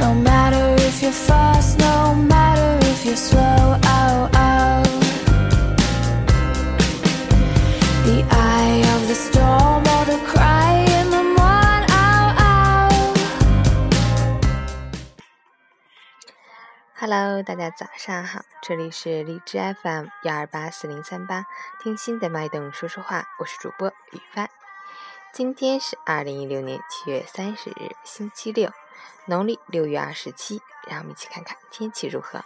[0.00, 4.82] no matter if you're fast no matter if you're slow oh oh
[8.06, 13.14] the eye of the storm or the cry in the morn oh oh
[16.94, 21.44] hello 大家早上好这里是荔枝 fm 幺二八四零三八
[21.82, 24.48] 听心的脉动说说话我是主播雨帆
[25.34, 28.72] 今天是二零一六年七月三十日星期六
[29.26, 30.60] 农历六月二十七。
[30.88, 32.42] 让我们一起看看天气如何。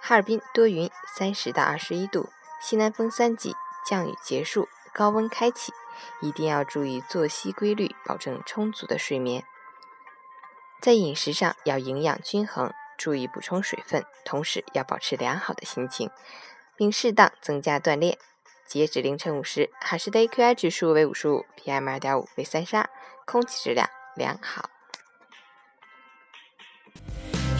[0.00, 3.54] 哈尔滨多云，三十到二十一度，西南风三级，
[3.86, 5.72] 降雨结束，高温开启，
[6.20, 9.44] 一定要注意作息规律，保证充足的睡眠。
[10.80, 12.72] 在饮食上要营养均衡。
[12.96, 16.10] 注意补充水分，同时要保持良好的心情，
[16.76, 18.16] 并适当增加锻炼。
[18.66, 22.88] 截止凌晨五时，海市的 AQI 指数为五十五，PM 二点五为三十二，
[23.26, 24.70] 空气质量良好。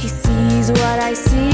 [0.05, 1.54] He sees what I see.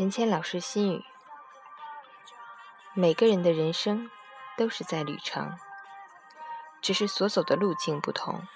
[0.00, 1.04] 陈谦老师心语：
[2.94, 4.10] 每个人的人生
[4.56, 5.58] 都是在旅程，
[6.80, 8.48] 只是所走的路径不同，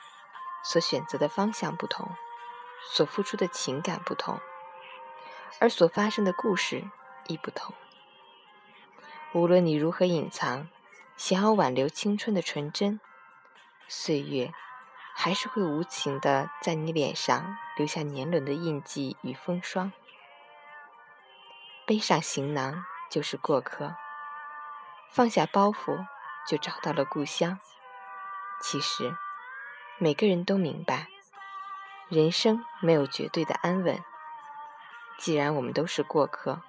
[0.65, 2.09] 所选择的方向不同，
[2.95, 4.41] 所付出的情感不同，
[5.61, 6.91] 而所发生的故事
[7.27, 7.75] 亦不同。
[9.35, 10.71] 无论你如何隐藏，
[11.19, 12.99] 想要挽留青春的纯真，
[13.87, 14.55] 岁月
[15.13, 19.93] 还是会无情的在你脸上留下年轮的印记与风霜。
[21.87, 23.95] 背上行囊就是过客，
[25.11, 26.07] 放下包袱
[26.49, 27.59] 就找到了故乡。
[28.63, 29.15] 其实，
[29.99, 31.09] 每个人都明白，
[32.09, 34.03] 人生没有绝对的安稳。
[35.19, 36.63] 既然我们都是过客，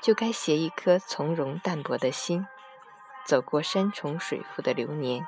[0.00, 2.44] 就该携一颗从容淡泊的心，
[3.24, 5.24] 走过山重水复的流年，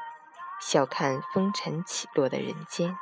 [0.60, 2.98] 笑看风尘起落的人间。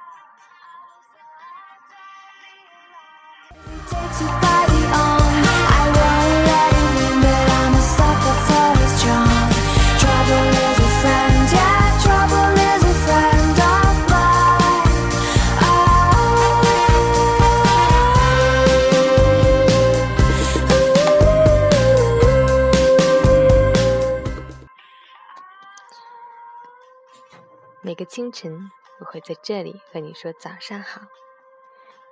[27.84, 28.70] 每个清晨，
[29.00, 31.00] 我会在这里和你说早上好，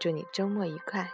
[0.00, 1.12] 祝你周末愉快。